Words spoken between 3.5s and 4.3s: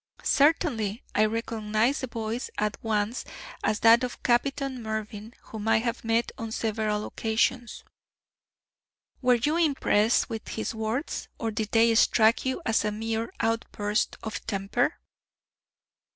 as that of